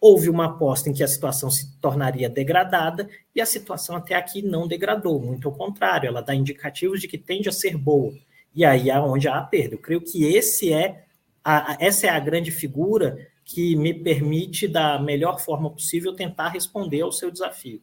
[0.07, 4.41] houve uma aposta em que a situação se tornaria degradada e a situação até aqui
[4.41, 8.15] não degradou, muito ao contrário, ela dá indicativos de que tende a ser boa.
[8.55, 9.75] E aí é onde há a perda.
[9.75, 11.05] Eu creio que esse é
[11.45, 17.01] a, essa é a grande figura que me permite, da melhor forma possível, tentar responder
[17.01, 17.81] ao seu desafio.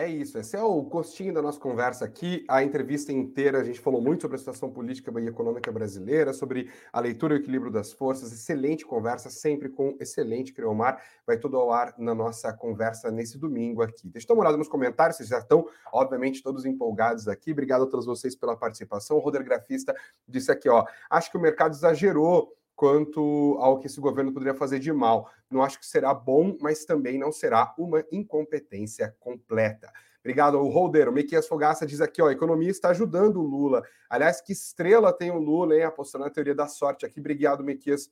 [0.00, 2.42] É isso, esse é o costinho da nossa conversa aqui.
[2.48, 6.70] A entrevista inteira a gente falou muito sobre a situação política e econômica brasileira, sobre
[6.90, 8.32] a leitura e o equilíbrio das forças.
[8.32, 11.02] Excelente conversa, sempre com excelente Creomar.
[11.26, 14.08] Vai tudo ao ar na nossa conversa nesse domingo aqui.
[14.08, 17.52] Deixa eu dar uma olhada nos comentários, vocês já estão, obviamente, todos empolgados aqui.
[17.52, 19.18] Obrigado a todos vocês pela participação.
[19.18, 19.94] O Roder Grafista
[20.26, 24.78] disse aqui, ó, acho que o mercado exagerou quanto ao que esse governo poderia fazer
[24.78, 25.30] de mal.
[25.50, 29.92] Não acho que será bom, mas também não será uma incompetência completa.
[30.20, 31.06] Obrigado, o Holder.
[31.06, 33.82] O Mequias Fogaça diz aqui, ó, a economia está ajudando o Lula.
[34.08, 35.82] Aliás, que estrela tem o Lula, hein?
[35.82, 37.20] Apostando na teoria da sorte aqui.
[37.20, 38.10] Obrigado, Mequias,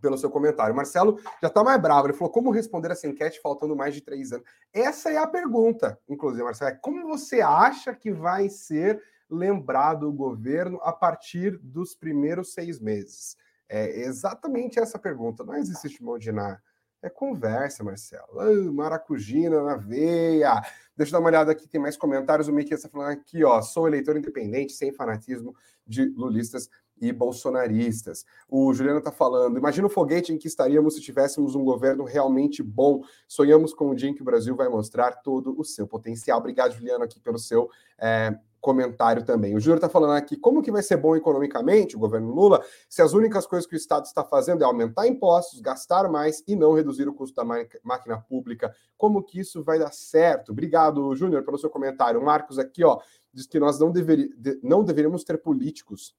[0.00, 0.76] pelo seu comentário.
[0.76, 2.06] Marcelo já está mais bravo.
[2.06, 4.46] Ele falou: como responder essa enquete faltando mais de três anos?
[4.72, 6.70] Essa é a pergunta, inclusive, Marcelo.
[6.70, 12.78] É como você acha que vai ser lembrado o governo a partir dos primeiros seis
[12.78, 13.36] meses?
[13.68, 15.44] É exatamente essa pergunta.
[15.44, 16.62] Não existe imaginar.
[17.00, 18.72] É conversa, Marcelo.
[18.72, 20.60] Maracujina na veia.
[20.96, 22.48] Deixa eu dar uma olhada aqui, tem mais comentários.
[22.48, 23.62] O Mickey está falando aqui, ó.
[23.62, 25.54] Sou eleitor independente, sem fanatismo
[25.86, 26.68] de lulistas
[27.00, 28.24] e bolsonaristas.
[28.48, 32.62] O Juliano está falando: imagina o foguete em que estaríamos se tivéssemos um governo realmente
[32.62, 33.02] bom.
[33.28, 36.38] Sonhamos com o dia em que o Brasil vai mostrar todo o seu potencial.
[36.38, 39.54] Obrigado, Juliano, aqui pelo seu é, comentário também.
[39.54, 43.02] O Júnior está falando aqui como que vai ser bom economicamente o governo Lula se
[43.02, 46.74] as únicas coisas que o Estado está fazendo é aumentar impostos, gastar mais e não
[46.74, 47.44] reduzir o custo da
[47.82, 48.74] máquina pública.
[48.96, 50.52] Como que isso vai dar certo?
[50.52, 52.20] Obrigado, Júnior, pelo seu comentário.
[52.20, 53.00] O Marcos aqui, ó,
[53.32, 54.30] diz que nós não, deveri
[54.62, 56.14] não deveríamos ter políticos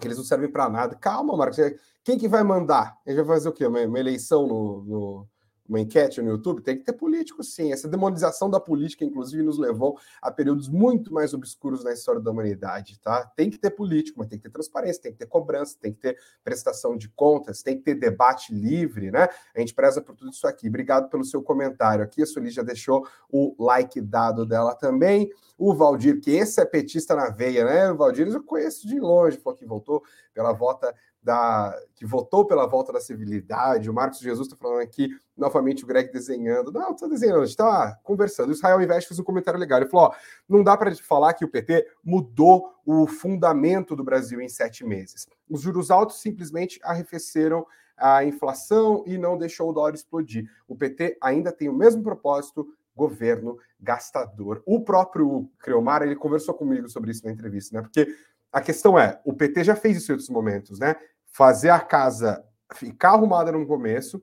[0.00, 0.96] que eles não servem para nada.
[0.96, 1.58] Calma, Marcos.
[2.02, 2.98] Quem que vai mandar?
[3.06, 3.66] Ele vai fazer o quê?
[3.66, 5.28] Uma, uma eleição no, no
[5.72, 7.72] uma enquete no YouTube, tem que ter político, sim.
[7.72, 12.30] Essa demonização da política, inclusive, nos levou a períodos muito mais obscuros na história da
[12.30, 13.24] humanidade, tá?
[13.34, 15.98] Tem que ter político, mas tem que ter transparência, tem que ter cobrança, tem que
[15.98, 19.28] ter prestação de contas, tem que ter debate livre, né?
[19.54, 20.68] A gente preza por tudo isso aqui.
[20.68, 22.22] Obrigado pelo seu comentário aqui.
[22.22, 25.30] A Sueli já deixou o like dado dela também.
[25.56, 27.90] O Valdir, que esse é petista na veia, né?
[27.90, 30.02] O Valdir eu conheço de longe, falou que voltou
[30.34, 33.88] pela volta da, que votou pela volta da civilidade.
[33.88, 36.72] O Marcos Jesus está falando aqui, novamente, o Greg desenhando.
[36.72, 38.48] Não, estou desenhando, está conversando.
[38.48, 39.80] O Israel Invest fez um comentário legal.
[39.80, 40.14] Ele falou: ó,
[40.48, 45.26] não dá para falar que o PT mudou o fundamento do Brasil em sete meses.
[45.48, 47.64] Os juros altos simplesmente arrefeceram
[47.96, 50.50] a inflação e não deixou o dólar explodir.
[50.66, 54.62] O PT ainda tem o mesmo propósito, governo gastador.
[54.66, 57.82] O próprio Creomar, ele conversou comigo sobre isso na entrevista, né?
[57.82, 58.12] Porque
[58.52, 60.94] a questão é, o PT já fez isso em outros momentos, né?
[61.32, 64.22] Fazer a casa ficar arrumada no começo,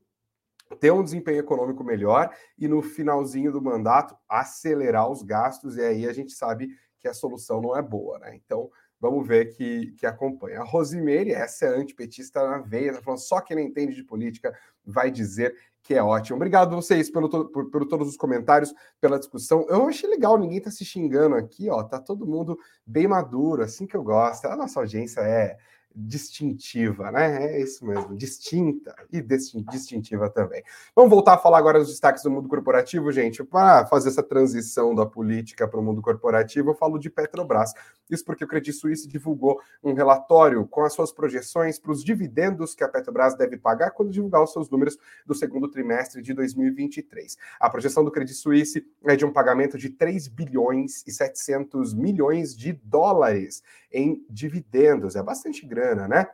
[0.80, 6.08] ter um desempenho econômico melhor e no finalzinho do mandato acelerar os gastos, e aí
[6.08, 6.70] a gente sabe
[7.00, 8.36] que a solução não é boa, né?
[8.36, 8.70] Então,
[9.00, 10.60] vamos ver que, que acompanha.
[10.60, 14.54] A Rosimeire, essa é antipetista na veia, tá falando só quem não entende de política
[14.86, 16.36] vai dizer que é ótimo.
[16.36, 19.66] Obrigado a vocês pelo, por, por, todos os comentários, pela discussão.
[19.70, 21.84] Eu achei legal, ninguém tá se xingando aqui, ó.
[21.84, 24.46] Tá todo mundo bem maduro, assim que eu gosto.
[24.46, 25.58] A nossa audiência é
[25.96, 27.54] distintiva, né?
[27.54, 30.64] É isso mesmo, distinta e distintiva também.
[30.96, 33.44] Vamos voltar a falar agora dos destaques do mundo corporativo, gente.
[33.44, 37.74] Para fazer essa transição da política para o mundo corporativo, eu falo de Petrobras.
[38.10, 42.74] Isso porque o Credit Suisse divulgou um relatório com as suas projeções para os dividendos
[42.74, 47.38] que a Petrobras deve pagar quando divulgar os seus números do segundo trimestre de 2023.
[47.60, 52.56] A projeção do Credit Suisse é de um pagamento de 3 bilhões e 700 milhões
[52.56, 55.16] de dólares em dividendos.
[55.16, 56.28] É bastante grana, né?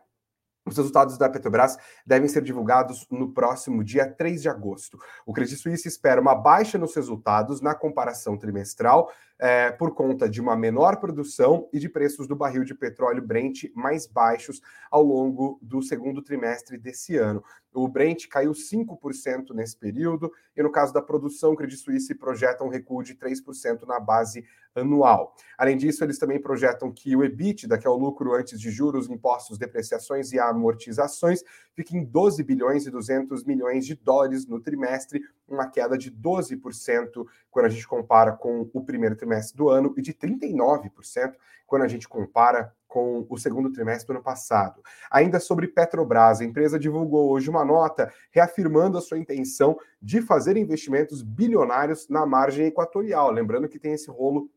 [0.66, 4.98] Os resultados da Petrobras devem ser divulgados no próximo dia 3 de agosto.
[5.24, 10.40] O Credit Suisse espera uma baixa nos resultados na comparação trimestral é, por conta de
[10.40, 15.60] uma menor produção e de preços do barril de petróleo Brent mais baixos ao longo
[15.62, 17.44] do segundo trimestre desse ano.
[17.74, 22.64] O Brent caiu 5% nesse período, e no caso da produção, o Credit Suisse projeta
[22.64, 25.34] um recuo de 3% na base anual.
[25.58, 29.10] Além disso, eles também projetam que o EBITDA, que é o lucro antes de juros,
[29.10, 31.44] impostos, depreciações e amortizações,
[31.74, 37.26] fique em 12 bilhões e 200 milhões de dólares no trimestre, uma queda de 12%
[37.50, 41.88] quando a gente compara com o primeiro trimestre do ano e de 39% quando a
[41.88, 44.82] gente compara com o segundo trimestre do ano passado.
[45.12, 50.56] Ainda sobre Petrobras, a empresa divulgou hoje uma nota reafirmando a sua intenção de fazer
[50.56, 53.32] investimentos bilionários na margem equatorial.
[53.32, 54.50] Lembrando que tem esse rolo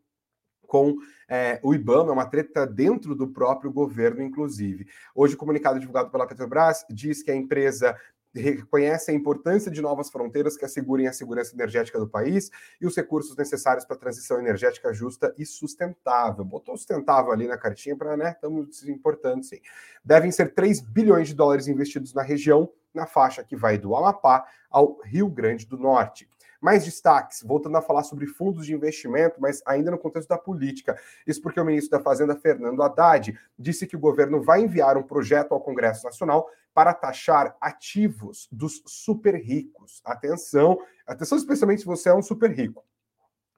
[0.68, 0.96] com
[1.28, 4.86] é, o IBAMA, é uma treta dentro do próprio governo, inclusive.
[5.14, 7.96] Hoje, o comunicado divulgado pela Petrobras diz que a empresa
[8.34, 12.96] reconhece a importância de novas fronteiras que assegurem a segurança energética do país e os
[12.96, 16.44] recursos necessários para a transição energética justa e sustentável.
[16.44, 19.60] Botou sustentável ali na cartinha para, né, estamos importando, sim.
[20.04, 24.46] Devem ser 3 bilhões de dólares investidos na região, na faixa que vai do Amapá
[24.70, 26.28] ao Rio Grande do Norte.
[26.60, 30.98] Mais destaques, voltando a falar sobre fundos de investimento, mas ainda no contexto da política.
[31.26, 35.02] Isso porque o ministro da Fazenda, Fernando Haddad, disse que o governo vai enviar um
[35.02, 40.00] projeto ao Congresso Nacional para taxar ativos dos super ricos.
[40.04, 42.84] Atenção, atenção especialmente se você é um super rico.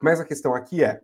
[0.01, 1.01] Mas a questão aqui é,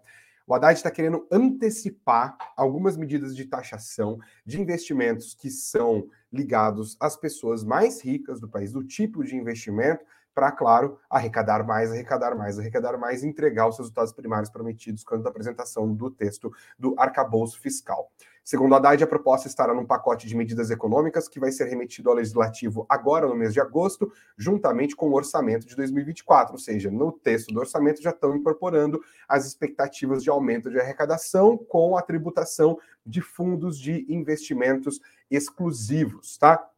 [0.47, 7.17] o Haddad está querendo antecipar algumas medidas de taxação de investimentos que são ligados às
[7.17, 10.05] pessoas mais ricas do país, do tipo de investimento
[10.37, 15.23] para, claro, arrecadar mais, arrecadar mais, arrecadar mais e entregar os resultados primários prometidos quando
[15.23, 18.11] da apresentação do texto do arcabouço fiscal.
[18.43, 22.11] Segundo a Haddad, a proposta estará num pacote de medidas econômicas que vai ser remetido
[22.11, 26.91] ao Legislativo agora no mês de agosto, juntamente com o orçamento de 2024, ou seja,
[26.91, 32.01] no texto do orçamento já estão incorporando as expectativas de aumento de arrecadação com a
[32.03, 36.69] tributação de fundos de investimentos exclusivos, tá?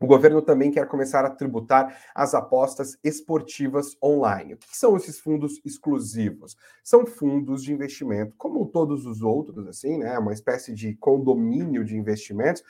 [0.00, 4.54] O governo também quer começar a tributar as apostas esportivas online.
[4.54, 6.56] O que são esses fundos exclusivos?
[6.84, 10.16] São fundos de investimento, como todos os outros, assim, né?
[10.16, 12.62] Uma espécie de condomínio de investimentos,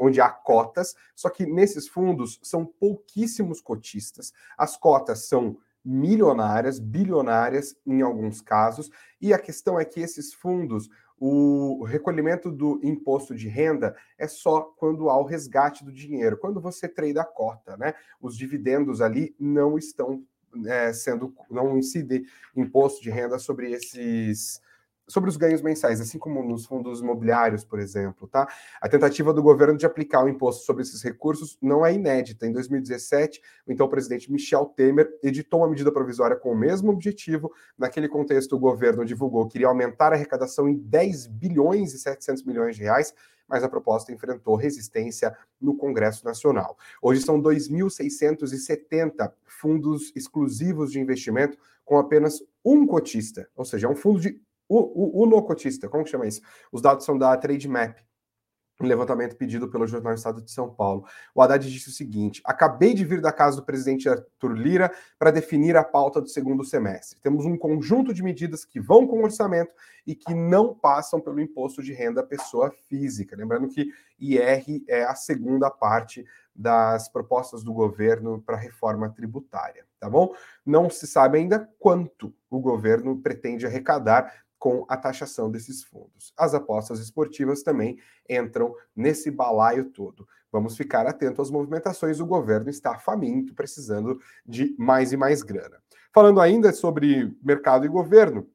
[0.00, 4.32] onde há cotas, só que nesses fundos são pouquíssimos cotistas.
[4.56, 8.90] As cotas são milionárias, bilionárias em alguns casos,
[9.20, 10.88] e a questão é que esses fundos
[11.20, 16.62] o recolhimento do imposto de renda é só quando há o resgate do dinheiro, quando
[16.62, 17.92] você trade a cota, né?
[18.18, 20.24] Os dividendos ali não estão
[20.66, 22.24] é, sendo, não incide
[22.56, 24.62] imposto de renda sobre esses
[25.10, 28.48] sobre os ganhos mensais, assim como nos fundos imobiliários, por exemplo, tá?
[28.80, 32.46] A tentativa do governo de aplicar o imposto sobre esses recursos não é inédita.
[32.46, 37.52] Em 2017, o então presidente Michel Temer editou uma medida provisória com o mesmo objetivo.
[37.76, 42.44] Naquele contexto, o governo divulgou que iria aumentar a arrecadação em 10 bilhões e 700
[42.44, 43.12] milhões de reais,
[43.48, 46.78] mas a proposta enfrentou resistência no Congresso Nacional.
[47.02, 53.96] Hoje são 2.670 fundos exclusivos de investimento com apenas um cotista, ou seja, é um
[53.96, 56.40] fundo de o, o, o no-cotista, como que chama isso?
[56.70, 57.98] Os dados são da Trademap,
[58.80, 61.04] um levantamento pedido pelo Jornal Estado de São Paulo.
[61.34, 65.30] O Haddad disse o seguinte: acabei de vir da casa do presidente Arthur Lira para
[65.30, 67.20] definir a pauta do segundo semestre.
[67.20, 69.74] Temos um conjunto de medidas que vão com o orçamento
[70.06, 73.36] e que não passam pelo imposto de renda pessoa física.
[73.36, 80.08] Lembrando que IR é a segunda parte das propostas do governo para reforma tributária, tá
[80.08, 80.34] bom?
[80.64, 86.34] Não se sabe ainda quanto o governo pretende arrecadar com a taxação desses fundos.
[86.36, 90.28] As apostas esportivas também entram nesse balaio todo.
[90.52, 92.20] Vamos ficar atento às movimentações.
[92.20, 95.78] O governo está faminto, precisando de mais e mais grana.
[96.12, 98.46] Falando ainda sobre mercado e governo,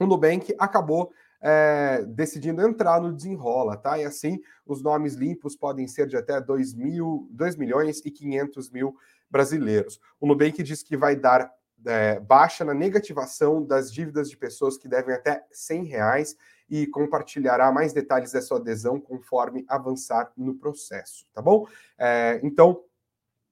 [0.00, 3.96] o Nubank acabou é, decidindo entrar no desenrola, tá?
[3.96, 8.70] E assim, os nomes limpos podem ser de até 2, mil, 2 milhões e 500
[8.70, 8.96] mil
[9.30, 10.00] brasileiros.
[10.20, 11.48] O Nubank diz que vai dar
[11.86, 16.36] é, baixa na negativação das dívidas de pessoas que devem até 100 reais
[16.68, 21.66] e compartilhará mais detalhes da sua adesão conforme avançar no processo, tá bom?
[21.98, 22.82] É, então,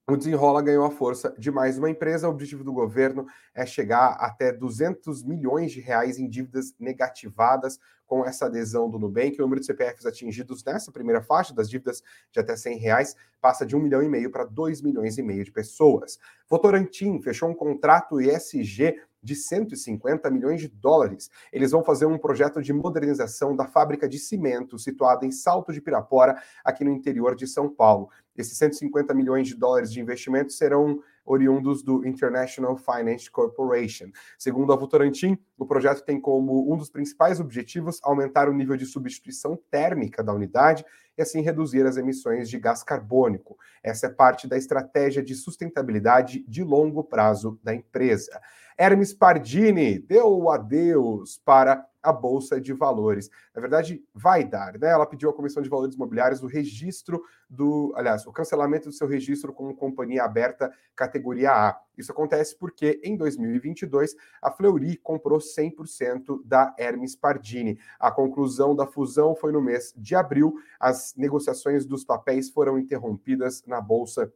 [0.08, 2.28] o Desenrola ganhou a força de mais uma empresa.
[2.28, 8.24] O objetivo do governo é chegar até 200 milhões de reais em dívidas negativadas com
[8.24, 9.36] essa adesão do Nubank.
[9.40, 13.66] O número de CPFs atingidos nessa primeira faixa das dívidas de até 100 reais passa
[13.66, 16.20] de 1 milhão e meio para 2 milhões e meio de pessoas.
[16.48, 18.94] Votorantim fechou um contrato ESG
[19.26, 21.28] de 150 milhões de dólares.
[21.52, 25.80] Eles vão fazer um projeto de modernização da fábrica de cimento situada em Salto de
[25.80, 28.08] Pirapora, aqui no interior de São Paulo.
[28.36, 34.10] Esses 150 milhões de dólares de investimento serão oriundos do International Finance Corporation.
[34.38, 38.86] Segundo a Votorantim, o projeto tem como um dos principais objetivos aumentar o nível de
[38.86, 40.84] substituição térmica da unidade
[41.18, 43.58] e assim reduzir as emissões de gás carbônico.
[43.82, 48.40] Essa é parte da estratégia de sustentabilidade de longo prazo da empresa.
[48.78, 53.28] Hermes Pardini deu o adeus para a Bolsa de Valores.
[53.52, 54.90] Na verdade, vai dar, né?
[54.90, 59.08] Ela pediu à Comissão de Valores Imobiliários o registro do, aliás, o cancelamento do seu
[59.08, 61.80] registro como companhia aberta categoria A.
[61.98, 67.78] Isso acontece porque em 2022 a Fleury comprou 100% da Hermes Pardini.
[67.98, 70.54] A conclusão da fusão foi no mês de abril.
[70.78, 74.32] As negociações dos papéis foram interrompidas na Bolsa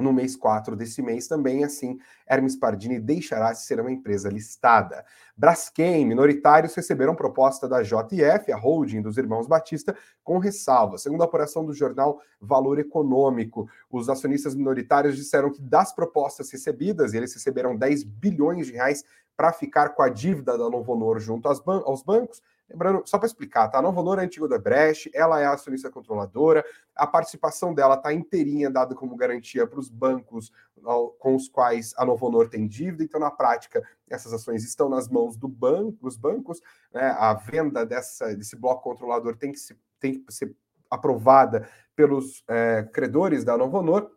[0.00, 5.04] no mês 4 desse mês também, assim, Hermes Pardini deixará de ser uma empresa listada.
[5.36, 10.98] Braskem, minoritários receberam proposta da JF, a holding dos irmãos Batista, com ressalva.
[10.98, 17.12] Segundo a apuração do jornal Valor Econômico, os acionistas minoritários disseram que das propostas recebidas,
[17.12, 19.04] eles receberam 10 bilhões de reais
[19.36, 23.68] para ficar com a dívida da Novo Honor junto aos bancos, Lembrando, só para explicar,
[23.68, 23.78] tá?
[23.78, 26.62] A Nova Honor é antiga da Brecht, ela é a acionista controladora,
[26.94, 30.52] a participação dela está inteirinha dada como garantia para os bancos
[31.18, 35.08] com os quais a Nova Honor tem dívida, então, na prática, essas ações estão nas
[35.08, 36.60] mãos do banco, dos bancos,
[36.92, 37.10] né?
[37.18, 40.54] A venda dessa, desse bloco controlador tem que, se, tem que ser
[40.90, 44.10] aprovada pelos é, credores da Nova Honor.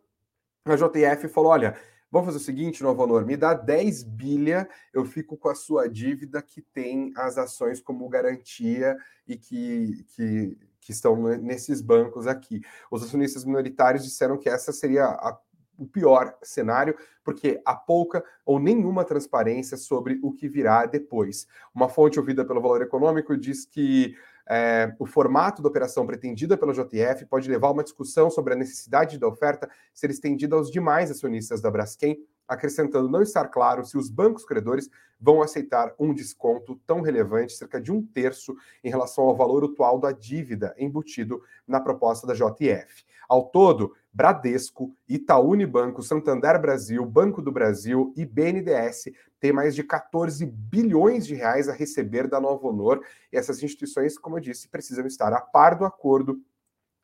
[0.64, 1.76] A JF falou: olha,
[2.12, 5.88] Vamos fazer o seguinte, Novo Honor, me dá 10 bilha, eu fico com a sua
[5.88, 8.94] dívida que tem as ações como garantia
[9.26, 12.60] e que, que, que estão nesses bancos aqui.
[12.90, 15.38] Os acionistas minoritários disseram que essa seria a,
[15.78, 16.94] o pior cenário,
[17.24, 21.46] porque há pouca ou nenhuma transparência sobre o que virá depois.
[21.74, 24.14] Uma fonte ouvida pelo Valor Econômico diz que
[24.48, 28.56] é, o formato da operação pretendida pela JF pode levar a uma discussão sobre a
[28.56, 33.96] necessidade da oferta ser estendida aos demais acionistas da Braskem, acrescentando não estar claro se
[33.96, 34.88] os bancos credores
[35.20, 39.98] vão aceitar um desconto tão relevante, cerca de um terço, em relação ao valor atual
[39.98, 43.04] da dívida embutido na proposta da JF.
[43.28, 49.04] Ao todo, Bradesco, Itaú Unibanco, Santander Brasil, Banco do Brasil e BNDES
[49.40, 53.02] têm mais de 14 bilhões de reais a receber da Nova Honor.
[53.32, 56.40] E essas instituições, como eu disse, precisam estar a par do acordo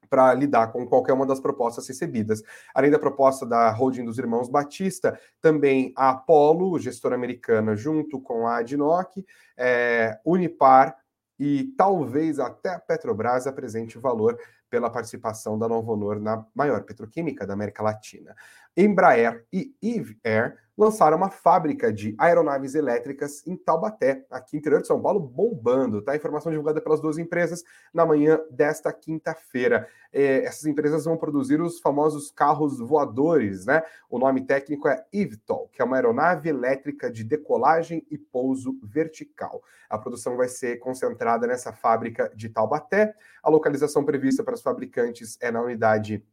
[0.08, 2.42] para lidar com qualquer uma das propostas recebidas.
[2.74, 8.46] Além da proposta da holding dos irmãos Batista, também a Apollo, gestora americana, junto com
[8.46, 9.24] a Adnoc,
[9.56, 10.96] é, Unipar
[11.38, 17.54] e talvez até a Petrobras apresente valor pela participação da Novo na maior petroquímica da
[17.54, 18.34] América Latina.
[18.76, 24.80] Embraer e Eve Air lançaram uma fábrica de aeronaves elétricas em Taubaté, aqui no interior
[24.80, 26.00] de São Paulo, bombando.
[26.00, 26.14] Tá?
[26.14, 29.88] Informação divulgada pelas duas empresas na manhã desta quinta-feira.
[30.12, 33.82] É, essas empresas vão produzir os famosos carros voadores, né?
[34.08, 39.60] O nome técnico é eVTOL, que é uma aeronave elétrica de decolagem e pouso vertical.
[39.90, 43.14] A produção vai ser concentrada nessa fábrica de Taubaté.
[43.42, 46.24] A localização prevista para os fabricantes é na unidade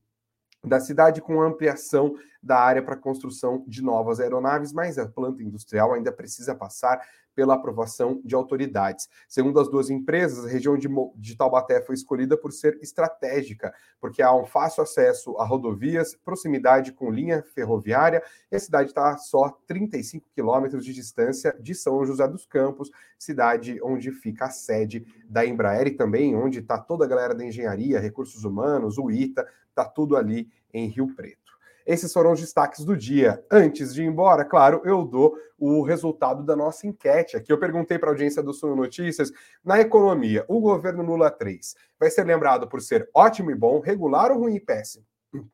[0.65, 5.93] da cidade com ampliação da área para construção de novas aeronaves, mas a planta industrial
[5.93, 7.01] ainda precisa passar
[7.35, 9.09] pela aprovação de autoridades.
[9.27, 10.87] Segundo as duas empresas, a região de,
[11.17, 16.93] de Taubaté foi escolhida por ser estratégica, porque há um fácil acesso a rodovias, proximidade
[16.93, 22.05] com linha ferroviária, e a cidade está a só 35 quilômetros de distância de São
[22.05, 22.89] José dos Campos,
[23.19, 27.43] cidade onde fica a sede da Embraer e também onde está toda a galera da
[27.43, 29.45] engenharia, recursos humanos, o ITA,
[29.75, 31.45] está tudo ali em Rio Preto.
[31.85, 33.45] Esses foram os destaques do dia.
[33.51, 37.37] Antes de ir embora, claro, eu dou o resultado da nossa enquete.
[37.37, 39.31] Aqui eu perguntei para a audiência do Sul Notícias,
[39.63, 44.31] na economia, o governo Lula 3 vai ser lembrado por ser ótimo e bom, regular
[44.31, 45.05] ou ruim e péssimo?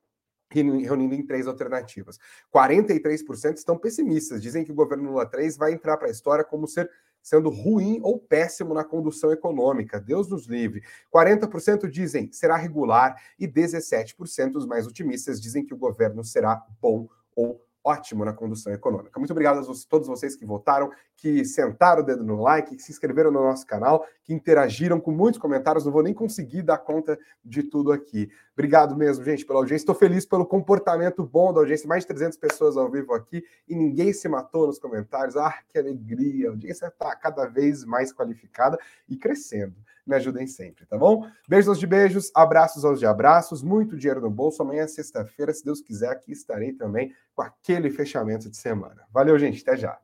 [0.50, 2.18] reunindo em três alternativas.
[2.54, 6.66] 43% estão pessimistas, dizem que o governo Lula 3 vai entrar para a história como
[6.66, 6.90] ser
[7.22, 10.00] sendo ruim ou péssimo na condução econômica.
[10.00, 10.84] Deus nos livre.
[11.14, 17.08] 40% dizem será regular e 17% os mais otimistas dizem que o governo será bom
[17.36, 19.20] ou ótimo na condução econômica.
[19.20, 22.92] Muito obrigado a todos vocês que votaram, que sentaram o dedo no like, que se
[22.92, 25.86] inscreveram no nosso canal, que interagiram com muitos comentários.
[25.86, 28.30] Não vou nem conseguir dar conta de tudo aqui.
[28.54, 29.84] Obrigado mesmo, gente, pela audiência.
[29.84, 31.88] Estou feliz pelo comportamento bom da audiência.
[31.88, 35.36] Mais de 300 pessoas ao vivo aqui e ninguém se matou nos comentários.
[35.36, 36.50] Ah, que alegria!
[36.50, 38.78] A audiência está cada vez mais qualificada
[39.10, 39.76] e crescendo
[40.12, 41.26] me ajudem sempre, tá bom?
[41.48, 44.62] Beijos de beijos, abraços aos de abraços, muito dinheiro no bolso.
[44.62, 49.04] Amanhã, sexta-feira, se Deus quiser, aqui estarei também com aquele fechamento de semana.
[49.12, 49.98] Valeu, gente, até já.